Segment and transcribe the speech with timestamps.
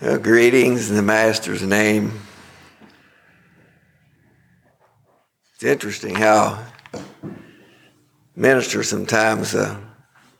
[0.00, 2.18] Greetings in the Master's name.
[5.52, 6.64] It's interesting how
[8.34, 9.78] minister sometimes uh,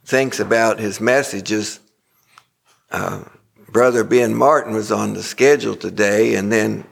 [0.02, 1.78] thinks about his messages.
[2.90, 3.24] Uh,
[3.68, 6.86] Brother Ben Martin was on the schedule today, and then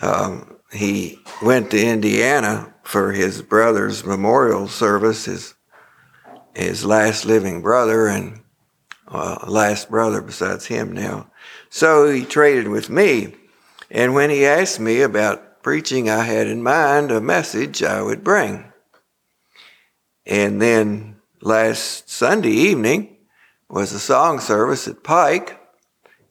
[0.00, 5.54] um, he went to Indiana for his brother's memorial service, his
[6.54, 8.40] his last living brother, and
[9.08, 11.28] uh, last brother besides him now.
[11.74, 13.34] So he traded with me.
[13.90, 18.22] And when he asked me about preaching, I had in mind a message I would
[18.22, 18.70] bring.
[20.26, 23.16] And then last Sunday evening
[23.70, 25.58] was a song service at Pike.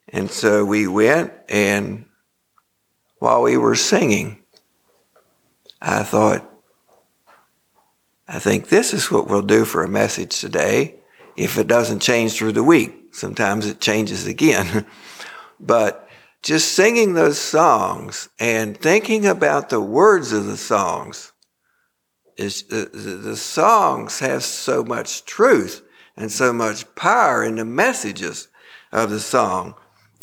[0.10, 2.06] And so we went, and
[3.18, 4.44] while we were singing,
[5.82, 6.48] I thought,
[8.28, 10.98] I think this is what we'll do for a message today
[11.36, 12.94] if it doesn't change through the week.
[13.12, 14.86] Sometimes it changes again.
[15.62, 16.10] But
[16.42, 21.32] just singing those songs and thinking about the words of the songs
[22.36, 25.84] is the, the songs have so much truth
[26.18, 28.48] and so much power in the messages
[28.92, 29.76] of the song.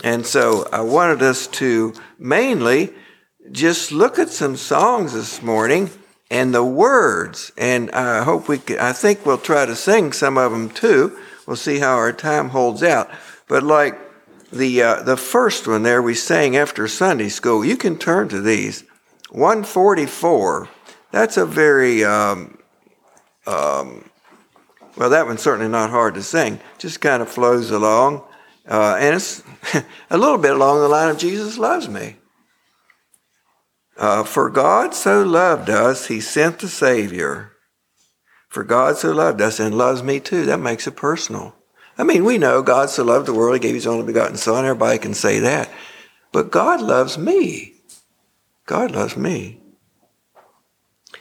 [0.03, 2.93] And so I wanted us to mainly
[3.53, 5.91] just look at some songs this morning
[6.31, 7.53] and the words.
[7.57, 11.17] And I hope we can, I think we'll try to sing some of them too.
[11.47, 13.09] We'll see how our time holds out.
[13.47, 13.99] But like
[14.53, 17.65] the uh, the first one there we sang after Sunday school.
[17.65, 18.85] You can turn to these.
[19.31, 20.69] 144.
[21.11, 22.59] That's a very um,
[23.47, 24.09] um,
[24.97, 25.11] well.
[25.11, 26.61] That one's certainly not hard to sing.
[26.79, 28.25] Just kind of flows along,
[28.69, 29.43] uh, and it's
[30.11, 32.17] a little bit along the line of Jesus loves me.
[33.99, 37.53] Uh, For God so loved us, He sent the Savior.
[38.49, 40.47] For God so loved us and loves me too.
[40.47, 41.55] That makes it personal.
[41.99, 44.65] I mean, we know God so loved the world, He gave His only begotten Son.
[44.65, 45.69] Everybody can say that.
[46.33, 47.75] But God loves me.
[48.67, 49.61] God loves me.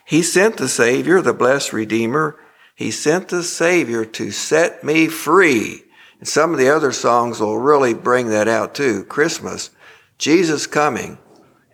[0.06, 2.40] He sent the Savior, the blessed Redeemer.
[2.76, 5.84] He sent the Savior to set me free.
[6.20, 9.04] And some of the other songs will really bring that out too.
[9.06, 9.72] Christmas,
[10.18, 11.18] Jesus coming,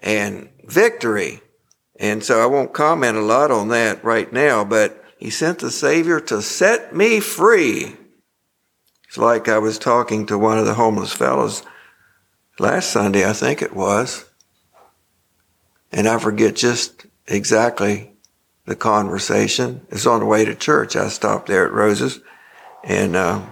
[0.02, 1.42] and victory.
[2.00, 5.72] And so I won't comment a lot on that right now, but He sent the
[5.72, 7.98] Savior to set me free.
[9.14, 11.62] It's like I was talking to one of the homeless fellows
[12.58, 14.26] last Sunday, I think it was,
[15.92, 18.14] and I forget just exactly
[18.66, 19.86] the conversation.
[19.90, 20.96] It's on the way to church.
[20.96, 22.22] I stopped there at Rose's,
[22.84, 23.46] and uh,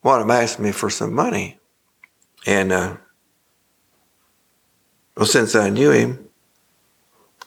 [0.00, 1.60] one of them asked me for some money,
[2.46, 2.96] and uh,
[5.16, 6.23] well, since I knew him,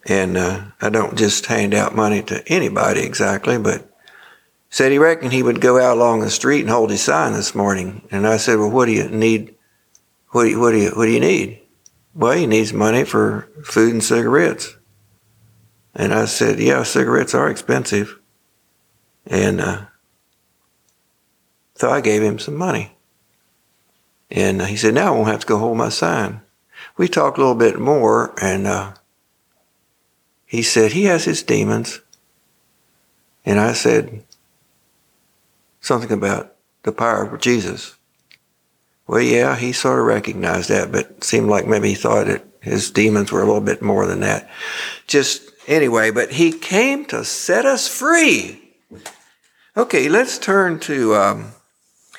[0.07, 3.88] and uh, I don't just hand out money to anybody exactly, but
[4.69, 7.53] said he reckoned he would go out along the street and hold his sign this
[7.53, 8.07] morning.
[8.09, 9.53] And I said, well, what do you need?
[10.29, 11.62] What do you, what do you, what do you need?
[12.16, 14.75] Well, he needs money for food and cigarettes.
[15.94, 18.19] And I said, yeah, cigarettes are expensive.
[19.25, 19.81] And uh,
[21.75, 22.96] so I gave him some money.
[24.29, 26.41] And he said, now I won't have to go hold my sign.
[26.97, 28.94] We talked a little bit more, and uh,
[30.47, 32.02] he said, He has his demons.
[33.46, 34.24] And I said
[35.80, 37.96] something about the power of Jesus.
[39.06, 42.91] Well, yeah, he sort of recognized that, but seemed like maybe he thought that his
[42.91, 44.50] demons were a little bit more than that.
[45.06, 48.74] Just anyway, but he came to set us free.
[49.75, 51.52] Okay, let's turn to, um,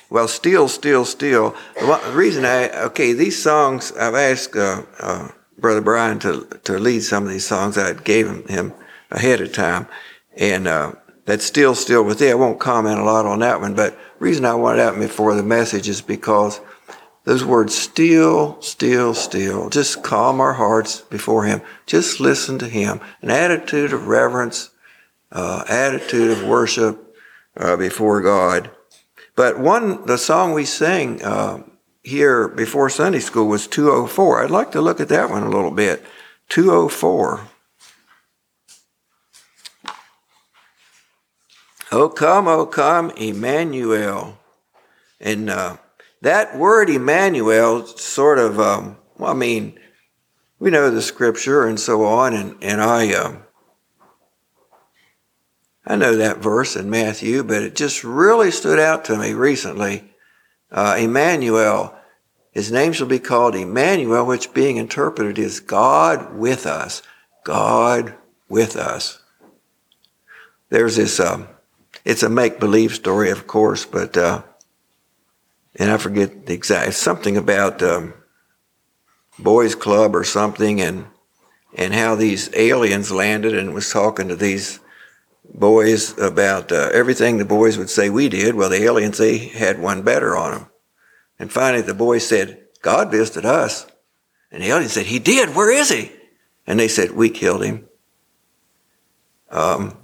[0.09, 1.55] well, Still, Still, Still.
[1.75, 7.03] The reason I, okay, these songs, I've asked uh, uh, Brother Brian to to lead
[7.03, 7.77] some of these songs.
[7.77, 8.73] I gave him, him
[9.11, 9.89] ahead of time,
[10.37, 10.93] and uh,
[11.25, 12.31] that's still still with it.
[12.31, 15.43] I won't comment a lot on that one, but reason I wanted out before the
[15.43, 16.61] message is because
[17.25, 21.61] those words still, still, still, just calm our hearts before Him.
[21.85, 23.01] Just listen to Him.
[23.21, 24.71] An attitude of reverence,
[25.31, 27.15] uh, attitude of worship
[27.55, 28.71] uh, before God.
[29.37, 31.65] But one, the song we sing, uh,
[32.09, 34.43] here before Sunday school was 204.
[34.43, 36.05] I'd like to look at that one a little bit.
[36.49, 37.41] 204.
[41.93, 44.39] Oh, come, oh, come, Emmanuel.
[45.21, 45.77] And uh,
[46.21, 49.79] that word Emmanuel sort of, um, well, I mean,
[50.59, 53.43] we know the scripture and so on, and, and I, um,
[55.87, 60.05] I know that verse in Matthew, but it just really stood out to me recently.
[60.71, 61.98] Uh, Emmanuel,
[62.53, 67.03] his name shall be called Emmanuel, which being interpreted is God with us.
[67.45, 68.15] God
[68.49, 69.23] with us.
[70.71, 71.49] There's this um,
[72.05, 74.43] it's a make believe story, of course, but uh,
[75.77, 78.15] and I forget the exact something about um,
[79.39, 81.07] boys club or something, and
[81.75, 84.81] and how these aliens landed and was talking to these
[85.55, 88.55] boys about uh, everything the boys would say we did.
[88.55, 90.67] Well, the aliens they had one better on them,
[91.39, 93.87] and finally the boy said, "God visited us,"
[94.51, 95.55] and the aliens said, "He did.
[95.55, 96.13] Where is he?"
[96.67, 97.89] And they said, "We killed him."
[99.51, 99.97] Um,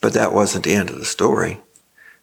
[0.00, 1.60] but that wasn't the end of the story.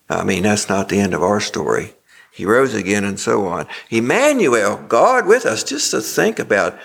[0.09, 1.95] I mean, that's not the end of our story.
[2.31, 3.67] He rose again and so on.
[3.89, 6.77] Emmanuel, God with us, just to think about.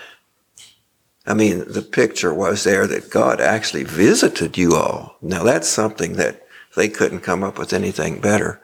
[1.27, 5.17] I mean, the picture was there that God actually visited you all.
[5.21, 6.47] Now, that's something that
[6.77, 8.61] they couldn't come up with anything better.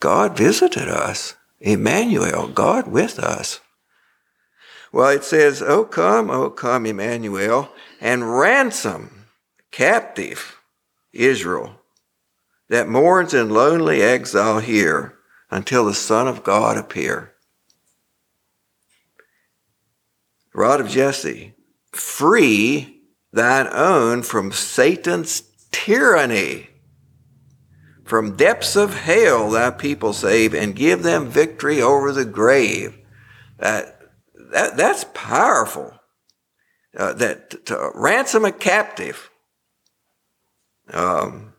[0.00, 1.34] God visited us.
[1.60, 3.60] Emmanuel, God with us.
[4.92, 7.70] Well, it says, Oh, come, oh, come, Emmanuel,
[8.00, 9.26] and ransom
[9.70, 10.60] captive
[11.12, 11.80] Israel
[12.68, 15.18] that mourns in lonely exile here
[15.50, 17.32] until the Son of God appear.
[20.54, 21.54] Rod of Jesse,
[21.92, 23.02] free
[23.32, 26.68] thine own from Satan's tyranny.
[28.08, 32.96] From depths of hell thy people save and give them victory over the grave.
[33.58, 34.00] That,
[34.52, 35.92] that, that's powerful.
[36.96, 39.30] Uh, that to ransom a captive.
[40.90, 41.52] Um,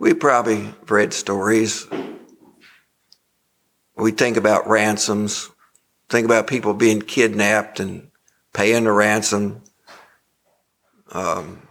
[0.00, 1.86] We probably read stories.
[3.98, 5.50] We think about ransoms,
[6.08, 8.10] think about people being kidnapped and
[8.54, 9.60] paying the ransom.
[11.12, 11.62] Um,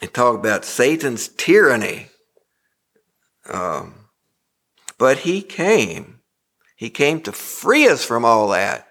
[0.00, 2.08] and talk about Satan's tyranny.
[3.50, 3.94] Um,
[4.98, 6.20] but he came.
[6.76, 8.88] He came to free us from all that.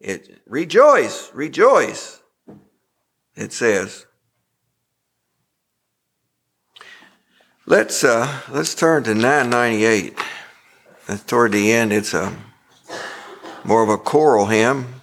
[0.00, 2.20] It, rejoice, rejoice,
[3.36, 4.06] it says.
[7.66, 10.18] Let's uh, let's turn to 998.
[11.06, 12.36] That's toward the end, it's a
[13.64, 15.00] more of a choral hymn.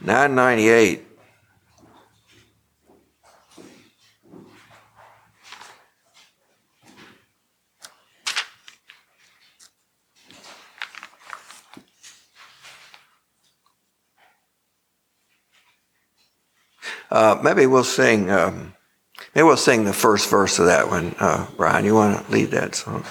[0.00, 1.07] 998.
[17.18, 18.30] Uh, maybe we'll sing.
[18.30, 18.74] Um,
[19.34, 21.16] Maybe we'll sing the first verse of that one.
[21.18, 23.04] Uh, Brian, you want to lead that song?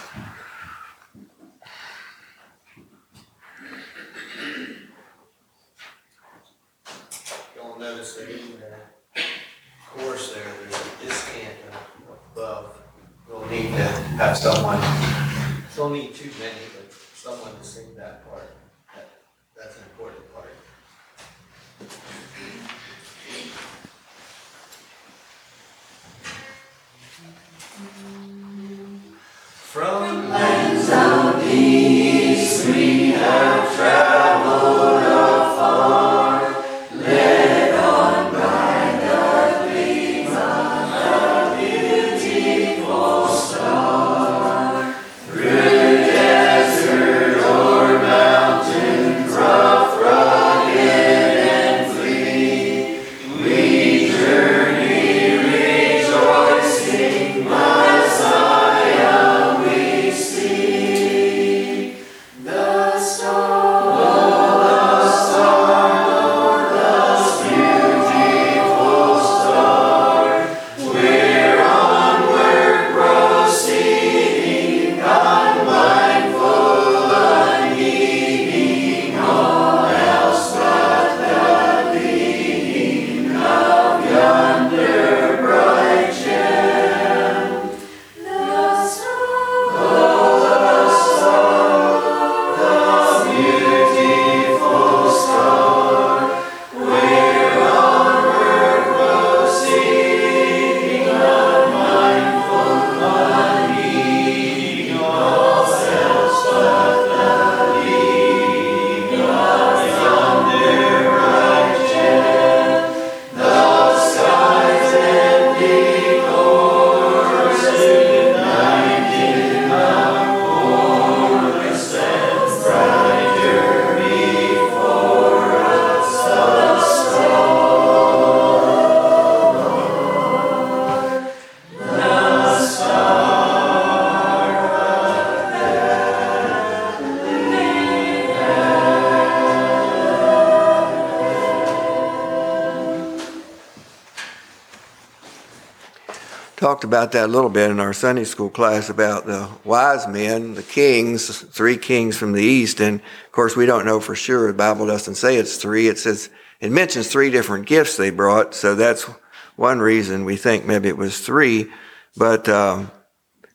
[146.77, 150.53] Talked about that a little bit in our Sunday school class about the wise men,
[150.53, 152.79] the kings, three kings from the east.
[152.79, 154.45] And of course, we don't know for sure.
[154.45, 155.87] The Bible doesn't say it's three.
[155.87, 156.29] It says,
[156.59, 158.53] it mentions three different gifts they brought.
[158.53, 159.09] So that's
[159.55, 161.71] one reason we think maybe it was three.
[162.15, 162.91] But, um,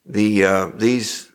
[0.04, 1.30] the, uh, these,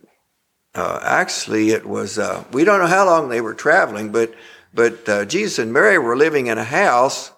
[0.75, 4.33] uh, actually it was, uh, we don't know how long they were traveling, but,
[4.73, 7.31] but, uh, Jesus and Mary were living in a house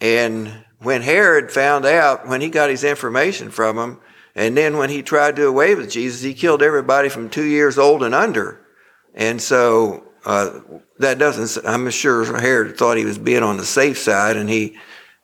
[0.00, 4.00] and when Herod found out, when he got his information from him,
[4.34, 7.78] and then when he tried to away with Jesus, he killed everybody from two years
[7.78, 8.60] old and under.
[9.14, 10.60] And so uh,
[10.98, 11.64] that doesn't.
[11.66, 14.76] I'm sure Herod thought he was being on the safe side, and he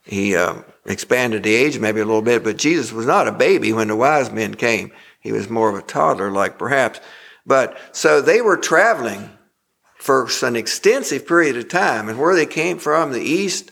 [0.04, 2.44] he uh, expanded the age maybe a little bit.
[2.44, 4.92] But Jesus was not a baby when the wise men came.
[5.20, 7.00] He was more of a toddler, like perhaps.
[7.46, 9.30] But so they were traveling
[9.96, 13.70] for an extensive period of time, and where they came from, the east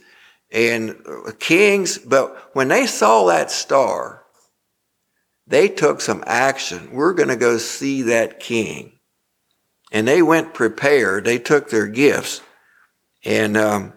[0.56, 0.96] and
[1.38, 4.22] kings, but when they saw that star,
[5.46, 6.92] they took some action.
[6.94, 8.98] We're going to go see that king.
[9.92, 11.26] And they went prepared.
[11.26, 12.40] They took their gifts.
[13.22, 13.92] And um,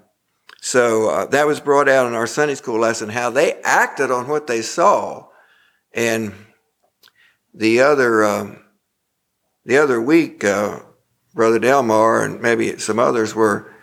[0.60, 4.28] so uh, that was brought out in our Sunday school lesson how they acted on
[4.28, 5.28] what they saw.
[5.94, 6.34] And
[7.54, 8.60] the other, um,
[9.64, 10.80] the other week, uh,
[11.34, 13.74] Brother Delmar and maybe some others were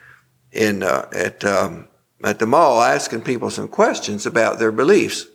[0.53, 1.89] in uh, at um,
[2.25, 5.27] at the mall asking people some questions about their beliefs.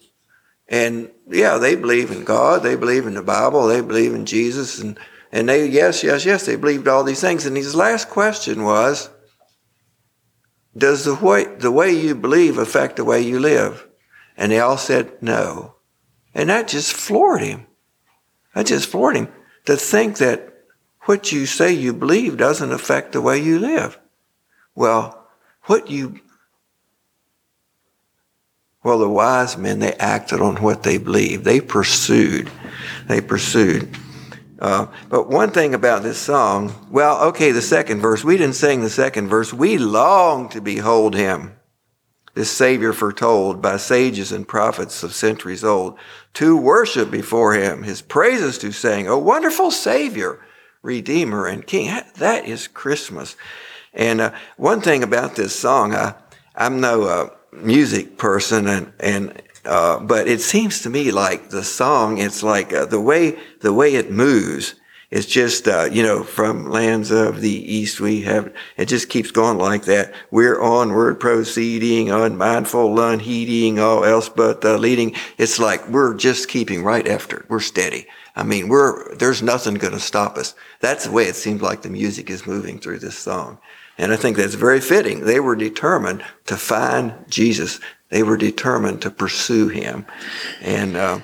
[0.67, 4.79] And yeah, they believe in God, they believe in the Bible, they believe in Jesus,
[4.79, 4.97] and,
[5.31, 7.45] and they, yes, yes, yes, they believed all these things.
[7.45, 9.09] And his last question was,
[10.75, 13.85] does the way, the way you believe affect the way you live?
[14.37, 15.75] And they all said no.
[16.33, 17.67] And that just floored him.
[18.55, 19.27] That just floored him
[19.65, 20.63] to think that
[21.01, 23.99] what you say you believe doesn't affect the way you live.
[24.75, 25.27] Well,
[25.63, 26.21] what you
[28.83, 31.43] well, the wise men, they acted on what they believed.
[31.43, 32.49] They pursued.
[33.07, 33.95] They pursued.
[34.57, 38.81] Uh, but one thing about this song, well, okay, the second verse, we didn't sing
[38.81, 39.53] the second verse.
[39.53, 41.55] We long to behold him,
[42.33, 45.97] this Savior foretold by sages and prophets of centuries old,
[46.35, 50.39] to worship before him, his praises to sing, a wonderful Savior,
[50.81, 51.99] Redeemer, and King.
[52.17, 53.35] That is Christmas.
[53.93, 56.13] And uh, one thing about this song, I,
[56.55, 61.63] I'm no uh, music person and and uh, but it seems to me like the
[61.63, 64.75] song it's like uh, the way the way it moves
[65.11, 69.29] it's just uh, you know from lands of the east we have it just keeps
[69.29, 70.13] going like that.
[70.31, 75.13] We're onward proceeding unmindful unheeding all else but uh, leading.
[75.37, 79.93] It's like we're just keeping right after we're steady i mean we're there's nothing going
[79.93, 83.17] to stop us that's the way it seems like the music is moving through this
[83.17, 83.57] song
[84.01, 85.25] and I think that's very fitting.
[85.25, 87.79] They were determined to find Jesus.
[88.09, 90.07] They were determined to pursue him.
[90.59, 91.19] And uh,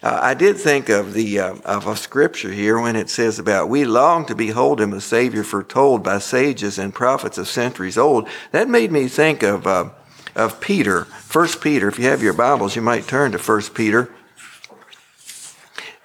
[0.00, 3.84] I did think of the uh, of a scripture here when it says about we
[3.84, 8.28] long to behold him a Savior foretold by sages and prophets of centuries old.
[8.52, 9.90] That made me think of uh,
[10.36, 11.06] of Peter.
[11.06, 11.88] First Peter.
[11.88, 14.08] If you have your Bibles, you might turn to First Peter.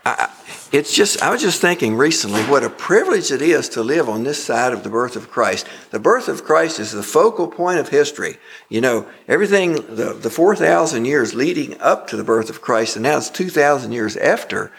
[0.06, 0.30] I,
[0.72, 4.24] it's just, I was just thinking recently what a privilege it is to live on
[4.24, 5.68] this side of the birth of Christ.
[5.92, 8.38] The birth of Christ is the focal point of history.
[8.70, 13.04] You know, everything, the, the 4,000 years leading up to the birth of Christ, and
[13.04, 14.72] now it's 2,000 years after,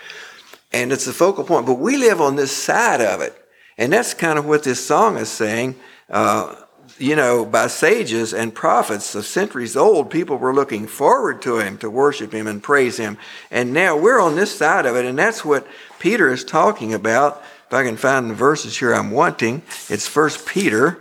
[0.73, 1.67] and it's the focal point.
[1.67, 3.37] But we live on this side of it.
[3.77, 5.75] And that's kind of what this song is saying.
[6.09, 6.55] Uh,
[7.01, 11.79] you know, by sages and prophets of centuries old, people were looking forward to him,
[11.79, 13.17] to worship him and praise him.
[13.51, 15.67] And now we're on this side of it, and that's what
[15.99, 17.43] Peter is talking about.
[17.67, 20.99] If I can find the verses here I'm wanting, it's First Peter.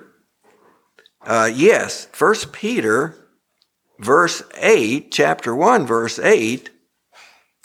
[1.22, 3.16] Uh, yes, First Peter,
[4.00, 6.70] verse 8, chapter 1, verse 8.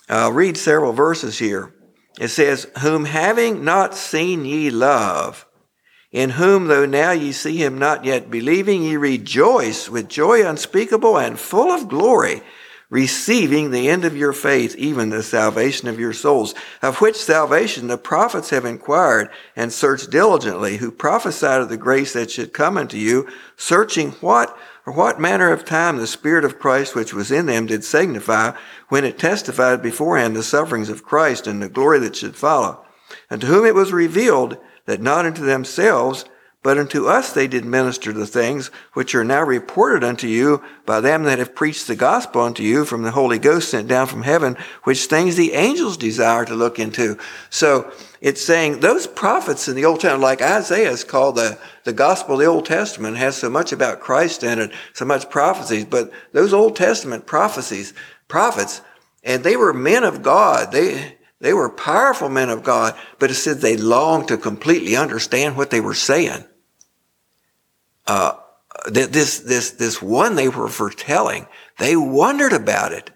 [0.09, 1.73] I'll read several verses here.
[2.19, 5.47] It says, Whom having not seen ye love,
[6.15, 11.19] in whom, though now ye see him not yet believing, ye rejoice with joy unspeakable
[11.19, 12.41] and full of glory,
[12.89, 17.89] receiving the end of your faith, even the salvation of your souls, of which salvation
[17.89, 22.79] the prophets have inquired and searched diligently, who prophesied of the grace that should come
[22.79, 24.57] unto you, searching what
[24.87, 28.53] or what manner of time the Spirit of Christ which was in them did signify,
[28.89, 32.85] when it testified beforehand the sufferings of Christ and the glory that should follow,
[33.29, 36.25] and to whom it was revealed that not unto themselves,
[36.65, 40.99] but unto us they did minister the things which are now reported unto you by
[40.99, 44.23] them that have preached the gospel unto you from the Holy Ghost sent down from
[44.23, 47.19] heaven, which things the angels desire to look into.
[47.51, 51.93] So it's saying those prophets in the Old Testament, like Isaiah is called the, the
[51.93, 55.85] gospel of the Old Testament, has so much about Christ in it, so much prophecies,
[55.85, 57.93] but those Old Testament prophecies,
[58.27, 58.81] prophets,
[59.23, 60.73] and they were men of God.
[60.73, 65.59] They, they were powerful men of God, but it said they longed to completely understand
[65.59, 66.43] what they were saying.
[68.07, 68.39] Uh,
[68.87, 71.47] this, this, this one they were foretelling,
[71.79, 73.11] they wondered about it.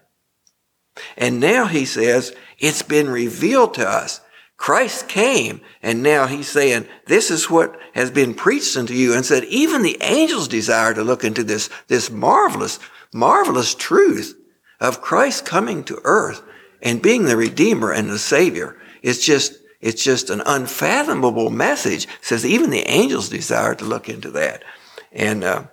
[1.17, 4.21] And now he says, it's been revealed to us.
[4.57, 9.25] Christ came, and now he's saying, this is what has been preached unto you, and
[9.25, 12.77] said, even the angels desire to look into this, this marvelous,
[13.11, 14.39] marvelous truth
[14.79, 16.43] of Christ coming to earth
[16.81, 18.77] and being the Redeemer and the Savior.
[19.01, 22.05] It's just, it's just an unfathomable message.
[22.05, 24.63] It says even the angels desire to look into that.
[25.11, 25.63] And uh,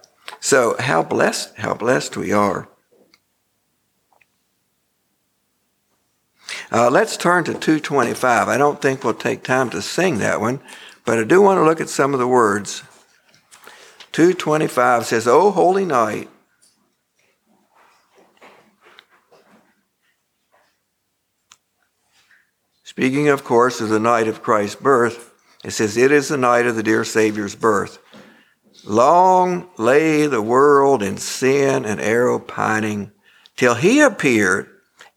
[0.41, 2.69] so how blessed, how blessed we are.
[6.71, 8.49] Uh, let's turn to 225.
[8.49, 10.61] I don't think we'll take time to sing that one,
[11.05, 12.83] but I do want to look at some of the words.
[14.13, 16.29] 225 says, O holy night,
[22.97, 26.65] Speaking, of course, of the night of Christ's birth, it says, It is the night
[26.65, 27.99] of the dear Savior's birth.
[28.87, 33.13] Long lay the world in sin and error pining
[33.55, 34.71] till he appeared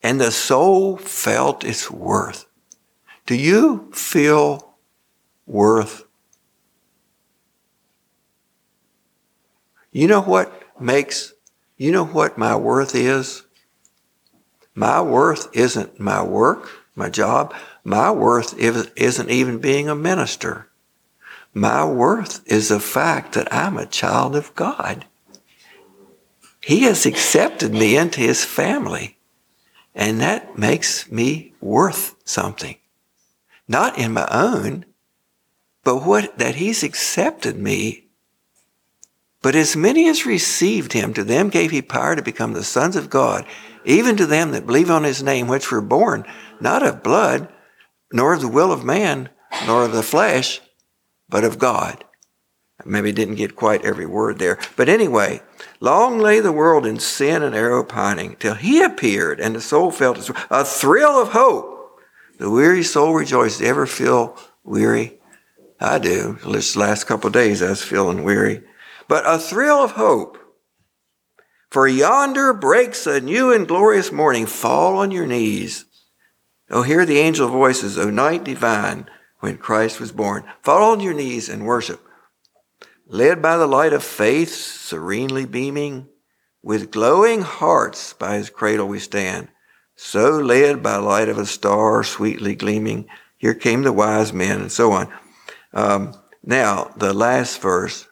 [0.03, 2.47] and the soul felt its worth.
[3.25, 4.75] Do you feel
[5.45, 6.03] worth?
[9.93, 11.33] You know what makes,
[11.77, 13.43] you know what my worth is?
[14.75, 16.69] My worth isn't my work
[16.99, 17.55] my job.
[17.83, 20.69] My worth isn't even being a minister.
[21.53, 25.05] My worth is the fact that I'm a child of God.
[26.61, 29.17] He has accepted me into his family.
[29.95, 32.75] And that makes me worth something.
[33.67, 34.85] Not in my own,
[35.83, 38.05] but what, that he's accepted me.
[39.41, 42.95] But as many as received him, to them gave he power to become the sons
[42.95, 43.45] of God,
[43.85, 46.25] even to them that believe on his name, which were born
[46.61, 47.47] not of blood,
[48.11, 49.29] nor of the will of man,
[49.65, 50.61] nor of the flesh,
[51.27, 52.03] but of God.
[52.85, 54.57] Maybe didn't get quite every word there.
[54.77, 55.41] But anyway,
[55.79, 59.91] long lay the world in sin and error pining, till he appeared, and the soul
[59.91, 61.99] felt a thrill of hope.
[62.37, 63.61] The weary soul rejoiced.
[63.61, 65.19] Ever feel weary?
[65.79, 66.39] I do.
[66.45, 68.63] This last couple days I was feeling weary.
[69.09, 70.37] But a thrill of hope.
[71.69, 74.45] For yonder breaks a new and glorious morning.
[74.45, 75.85] Fall on your knees
[76.69, 80.43] Oh, hear the angel voices, O night divine, when Christ was born.
[80.61, 82.05] Fall on your knees and worship.
[83.07, 86.07] Led by the light of faith, serenely beaming,
[86.61, 89.47] with glowing hearts by his cradle we stand.
[89.95, 94.71] So led by light of a star sweetly gleaming, here came the wise men, and
[94.71, 95.11] so on.
[95.73, 98.07] Um, now, the last verse.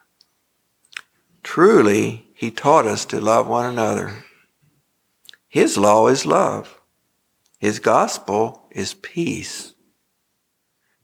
[1.43, 4.24] Truly, he taught us to love one another.
[5.48, 6.77] His law is love.
[7.60, 9.74] His gospel is peace.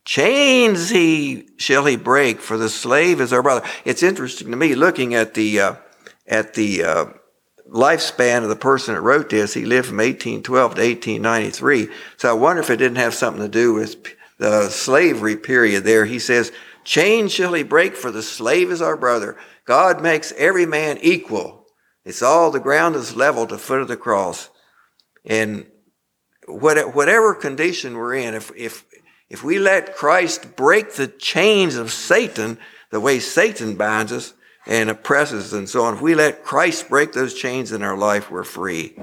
[0.06, 3.66] Chains he shall he break, for the slave is our brother.
[3.86, 5.76] It's interesting to me looking at the uh,
[6.28, 7.06] at the uh,
[7.70, 9.54] lifespan of the person that wrote this.
[9.54, 11.88] He lived from 1812 to 1893.
[12.18, 13.96] So I wonder if it didn't have something to do with
[14.38, 16.04] the slavery period there.
[16.04, 16.52] He says,
[16.84, 21.66] "Chains shall he break, for the slave is our brother." God makes every man equal.
[22.04, 24.50] It's all the ground is level to foot of the cross,
[25.24, 25.66] and
[26.48, 28.86] whatever condition we're in, if, if,
[29.30, 32.58] if we let Christ break the chains of Satan,
[32.92, 34.34] the way Satan binds us
[34.66, 38.30] and oppresses and so on, if we let Christ break those chains in our life,
[38.32, 38.96] we're free.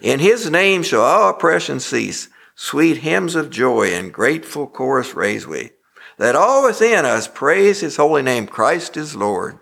[0.00, 2.28] In his name shall all oppression cease.
[2.54, 5.70] Sweet hymns of joy and grateful chorus raise we.
[6.18, 8.48] Let all within us praise his holy name.
[8.48, 9.60] Christ is Lord.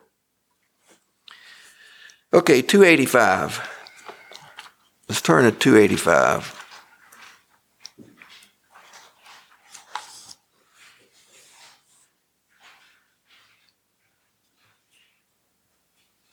[2.32, 3.68] Okay, 285.
[5.08, 6.55] Let's turn to 285.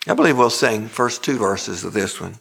[0.06, 2.36] I believe we'll sing first two verses of this one.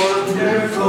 [0.00, 0.85] Wonderful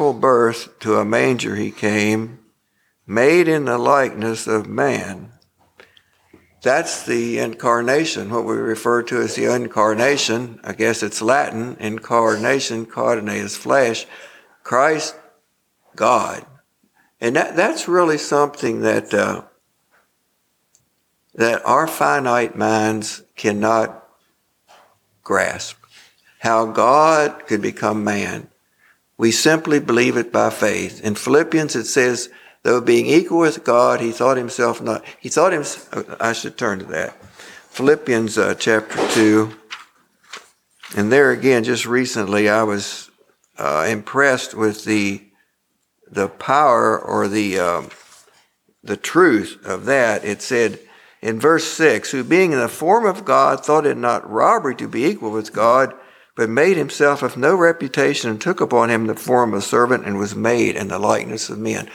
[0.00, 2.38] birth to a manger he came,
[3.06, 5.32] made in the likeness of man.
[6.62, 10.60] That's the incarnation, what we refer to as the incarnation.
[10.62, 14.06] I guess it's Latin, incarnation, carne is flesh.
[14.62, 15.16] Christ,
[15.96, 16.44] God.
[17.20, 19.42] And that, that's really something that, uh,
[21.34, 24.06] that our finite minds cannot
[25.22, 25.78] grasp.
[26.40, 28.49] How God could become man.
[29.20, 31.04] We simply believe it by faith.
[31.04, 32.30] In Philippians it says,
[32.62, 36.78] though being equal with God, he thought himself not, he thought himself, I should turn
[36.78, 37.22] to that.
[37.68, 39.54] Philippians uh, chapter 2.
[40.96, 43.10] And there again, just recently, I was
[43.58, 45.22] uh, impressed with the
[46.10, 47.90] the power or the um,
[48.82, 50.24] the truth of that.
[50.24, 50.78] It said
[51.20, 54.88] in verse six, "Who being in the form of God thought it not robbery to
[54.88, 55.94] be equal with God,
[56.40, 60.06] but made himself of no reputation, and took upon him the form of a servant,
[60.06, 61.90] and was made in the likeness of men."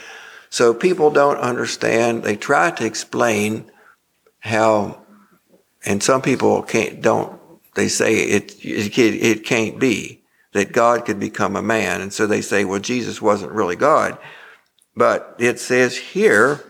[0.50, 2.22] So people don't understand.
[2.22, 3.68] They try to explain
[4.38, 5.02] how,
[5.84, 7.02] and some people can't.
[7.02, 7.40] Don't
[7.74, 8.54] they say it?
[8.64, 12.00] It, it can't be that God could become a man.
[12.00, 14.16] And so they say, well, Jesus wasn't really God.
[14.94, 16.64] But it says here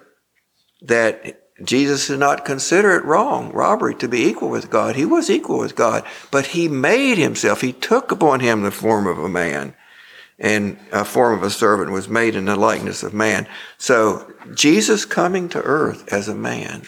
[0.80, 4.94] that Jesus did not consider it wrong, robbery, to be equal with God.
[4.94, 9.06] He was equal with God, but he made himself, he took upon him the form
[9.06, 9.74] of a man
[10.38, 13.46] and a form of a servant was made in the likeness of man.
[13.78, 16.82] So Jesus coming to earth as a man.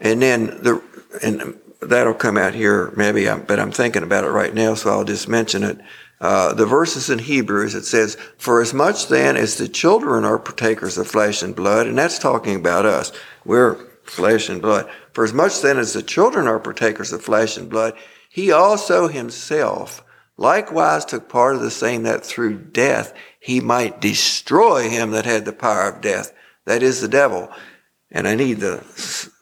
[0.00, 0.82] And then the,
[1.22, 5.04] and that'll come out here maybe, but I'm thinking about it right now, so I'll
[5.04, 5.78] just mention it.
[6.20, 10.38] Uh, the verses in Hebrews, it says, For as much then as the children are
[10.38, 13.12] partakers of flesh and blood, and that's talking about us.
[13.44, 14.90] We're flesh and blood.
[15.12, 17.94] For as much then as the children are partakers of flesh and blood,
[18.30, 20.02] he also himself
[20.36, 25.44] likewise took part of the same that through death he might destroy him that had
[25.44, 26.32] the power of death.
[26.64, 27.50] That is the devil.
[28.10, 28.82] And I need the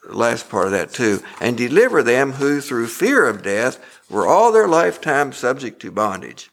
[0.09, 4.51] last part of that too, and deliver them who through fear of death were all
[4.51, 6.49] their lifetime subject to bondage.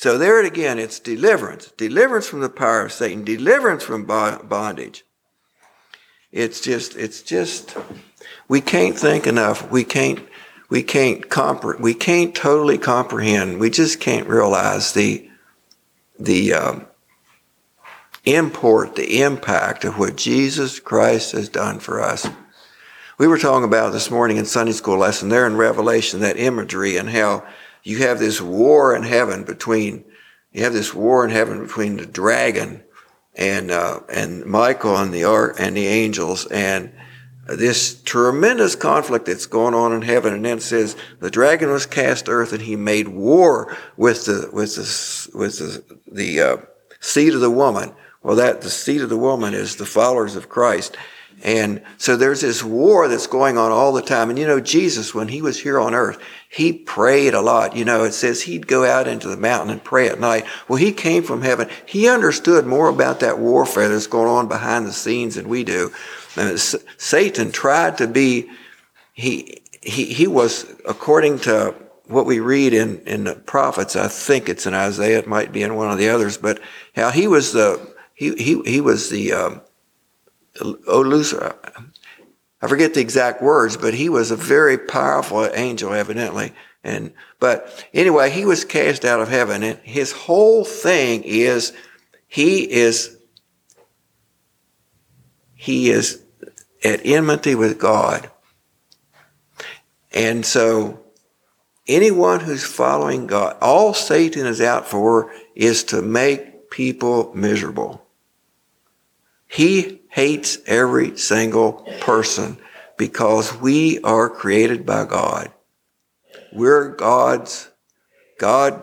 [0.00, 1.74] So there it again, it's deliverance.
[1.76, 5.04] Deliverance from the power of Satan, deliverance from bondage.
[6.32, 7.76] It's just, it's just,
[8.48, 9.70] we can't think enough.
[9.70, 10.26] We can't,
[10.70, 13.60] we can't compre- we can't totally comprehend.
[13.60, 15.28] We just can't realize the,
[16.18, 16.86] the, um,
[18.24, 22.26] import, the impact of what Jesus Christ has done for us.
[23.18, 26.96] We were talking about this morning in Sunday school lesson there in Revelation, that imagery
[26.96, 27.44] and how
[27.82, 30.04] you have this war in heaven between,
[30.52, 32.82] you have this war in heaven between the dragon
[33.34, 36.92] and, uh, and Michael and the art and the angels and
[37.46, 40.34] this tremendous conflict that's going on in heaven.
[40.34, 44.48] And then it says the dragon was cast earth and he made war with the,
[44.52, 46.56] with the, with the, the, uh,
[47.00, 50.48] seed of the woman well, that the seed of the woman is the followers of
[50.48, 50.96] Christ.
[51.42, 54.28] And so there's this war that's going on all the time.
[54.28, 57.74] And you know, Jesus, when he was here on earth, he prayed a lot.
[57.74, 60.44] You know, it says he'd go out into the mountain and pray at night.
[60.68, 61.70] Well, he came from heaven.
[61.86, 65.92] He understood more about that warfare that's going on behind the scenes than we do.
[66.36, 66.60] And
[66.98, 68.50] Satan tried to be,
[69.12, 71.74] he, he, he was, according to
[72.06, 75.62] what we read in, in the prophets, I think it's in Isaiah, it might be
[75.62, 76.60] in one of the others, but
[76.94, 79.60] how he was the, he, he, he was the, um,
[80.60, 81.54] Oh, Olusa,
[82.62, 86.52] I forget the exact words, but he was a very powerful angel, evidently.
[86.84, 91.72] And, but anyway, he was cast out of heaven and his whole thing is,
[92.26, 93.18] he is,
[95.54, 96.22] he is
[96.82, 98.30] at enmity with God.
[100.12, 101.00] And so
[101.86, 108.06] anyone who's following God, all Satan is out for is to make people miserable.
[109.48, 112.58] He hates every single person
[112.96, 115.50] because we are created by God.
[116.52, 117.70] We're God's.
[118.38, 118.82] God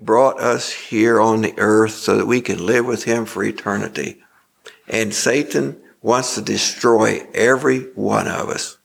[0.00, 4.22] brought us here on the earth so that we can live with Him for eternity.
[4.88, 8.78] And Satan wants to destroy every one of us.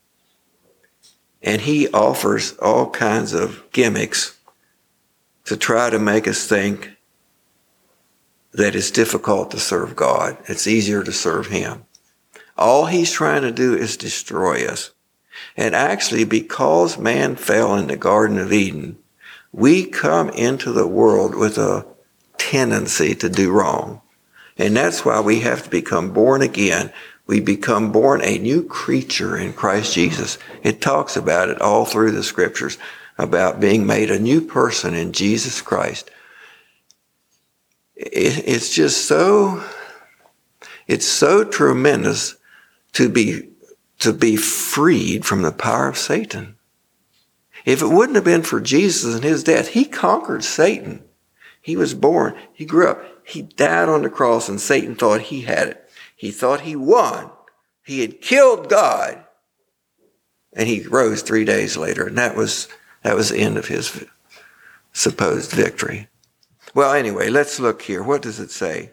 [1.41, 4.37] And he offers all kinds of gimmicks
[5.45, 6.94] to try to make us think
[8.55, 10.37] that it's difficult to serve God.
[10.47, 11.85] It's easier to serve Him.
[12.57, 14.91] All He's trying to do is destroy us.
[15.57, 18.97] And actually, because man fell in the Garden of Eden,
[19.51, 21.85] we come into the world with a
[22.37, 24.01] tendency to do wrong.
[24.57, 26.91] And that's why we have to become born again.
[27.27, 30.37] We become born a new creature in Christ Jesus.
[30.63, 32.77] It talks about it all through the scriptures
[33.17, 36.11] about being made a new person in Jesus Christ.
[37.95, 39.63] It, it's just so
[40.87, 42.35] it's so tremendous
[42.93, 43.49] to be
[43.99, 46.55] to be freed from the power of Satan.
[47.65, 51.03] If it wouldn't have been for Jesus and his death, he conquered Satan.
[51.61, 55.41] He was born, he grew up, he died on the cross, and Satan thought he
[55.41, 55.89] had it.
[56.15, 57.31] He thought he won.
[57.83, 59.23] He had killed God.
[60.53, 62.67] And he rose three days later, and that was
[63.01, 64.05] that was the end of his
[64.93, 66.07] supposed victory.
[66.75, 68.03] Well, anyway, let's look here.
[68.03, 68.91] What does it say?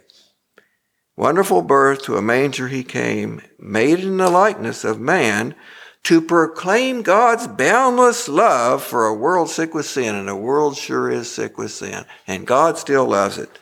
[1.16, 5.56] Wonderful birth to a manger he came, made in the likeness of man,
[6.04, 11.10] to proclaim God's boundless love for a world sick with sin, and the world sure
[11.10, 13.58] is sick with sin, and God still loves it.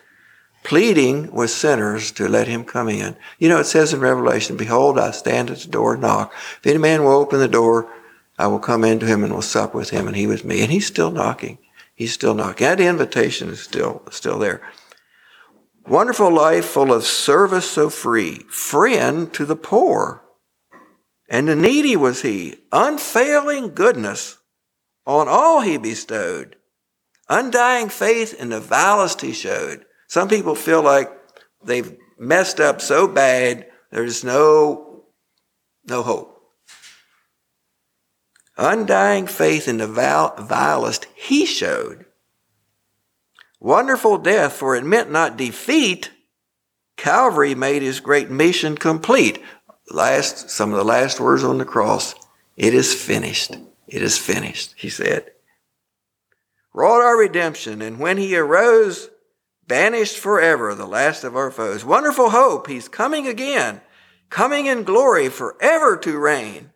[0.65, 3.17] Pleading with sinners to let him come in.
[3.39, 6.35] You know, it says in Revelation, Behold, I stand at the door and knock.
[6.59, 7.91] If any man will open the door,
[8.39, 10.61] I will come into him and will sup with him and he with me.
[10.61, 11.57] And he's still knocking.
[12.01, 12.67] He's still knocking.
[12.67, 14.63] That invitation is still, still there.
[15.87, 20.23] Wonderful life full of service so free, friend to the poor.
[21.29, 24.39] And the needy was he, unfailing goodness
[25.05, 26.57] on all he bestowed,
[27.29, 29.85] undying faith in the vilest he showed.
[30.09, 31.11] Some people feel like
[31.63, 35.05] they've messed up so bad, there's no,
[35.85, 36.30] no hope.
[38.63, 42.05] Undying faith in the vilest he showed.
[43.59, 46.11] Wonderful death, for it meant not defeat.
[46.99, 49.43] Calvary made his great mission complete.
[49.91, 52.15] Last, some of the last words on the cross.
[52.59, 53.57] It is finished.
[53.89, 55.31] It is finished, he said.
[56.75, 59.09] Wrought our redemption, and when he arose,
[59.67, 61.83] banished forever the last of our foes.
[61.83, 63.81] Wonderful hope, he's coming again,
[64.29, 66.73] coming in glory forever to reign.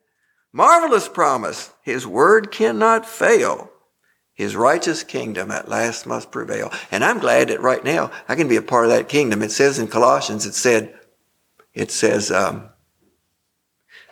[0.56, 3.72] Marvelous promise, his word cannot fail.
[4.34, 6.72] His righteous kingdom at last must prevail.
[6.92, 9.42] And I'm glad that right now I can be a part of that kingdom.
[9.42, 10.94] It says in Colossians, it said,
[11.72, 12.68] it says, um,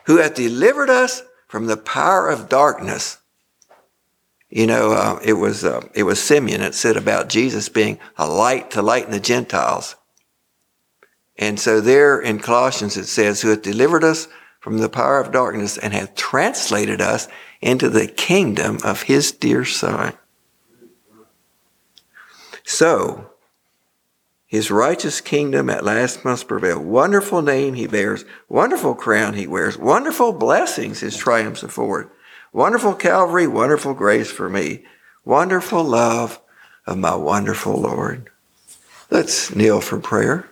[0.06, 3.18] who hath delivered us from the power of darkness.
[4.50, 8.26] You know, uh, it was uh, it was Simeon that said about Jesus being a
[8.26, 9.94] light to lighten the Gentiles.
[11.38, 14.26] And so there in Colossians it says, who hath delivered us
[14.62, 17.26] from the power of darkness and hath translated us
[17.60, 20.12] into the kingdom of his dear son.
[22.62, 23.32] So,
[24.46, 26.80] his righteous kingdom at last must prevail.
[26.80, 32.08] Wonderful name he bears, wonderful crown he wears, wonderful blessings his triumphs afford.
[32.52, 34.84] Wonderful Calvary, wonderful grace for me,
[35.24, 36.40] wonderful love
[36.86, 38.30] of my wonderful Lord.
[39.10, 40.48] Let's kneel for prayer.